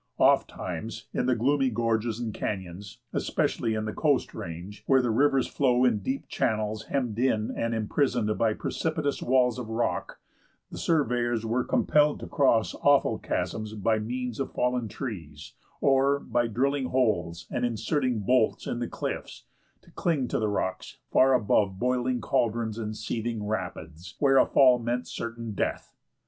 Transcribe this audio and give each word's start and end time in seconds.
Ofttimes 0.17 1.05
in 1.13 1.27
the 1.27 1.35
gloomy 1.35 1.69
gorges 1.69 2.19
and 2.19 2.33
canyons, 2.33 2.97
especially 3.13 3.75
in 3.75 3.85
the 3.85 3.93
Coast 3.93 4.33
Range, 4.33 4.83
where 4.87 4.99
the 4.99 5.11
rivers 5.11 5.45
flow 5.47 5.85
in 5.85 5.99
deep 5.99 6.27
channels 6.27 6.85
hemmed 6.85 7.19
in 7.19 7.51
and 7.55 7.75
imprisoned 7.75 8.35
by 8.35 8.55
precipitous 8.55 9.21
walls 9.21 9.59
of 9.59 9.69
rock, 9.69 10.19
the 10.71 10.79
surveyors 10.79 11.45
were 11.45 11.63
compelled 11.63 12.19
to 12.19 12.25
cross 12.25 12.73
awful 12.81 13.19
chasms 13.19 13.75
by 13.75 13.99
means 13.99 14.39
of 14.39 14.51
fallen 14.51 14.87
trees, 14.87 15.53
or, 15.81 16.19
by 16.19 16.47
drilling 16.47 16.85
holes 16.87 17.45
and 17.51 17.63
inserting 17.63 18.21
bolts 18.21 18.65
in 18.65 18.79
the 18.79 18.87
cliffs, 18.87 19.45
to 19.83 19.91
cling 19.91 20.27
to 20.29 20.39
the 20.39 20.49
rocks 20.49 20.97
far 21.11 21.35
above 21.35 21.77
boiling 21.77 22.19
cauldrons 22.19 22.79
and 22.79 22.97
seething 22.97 23.45
rapids, 23.45 24.15
where 24.17 24.39
a 24.39 24.47
fall 24.47 24.79
meant 24.79 25.07
certain 25.07 25.51
death. 25.51 25.93